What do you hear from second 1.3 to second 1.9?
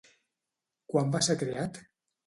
ser creat?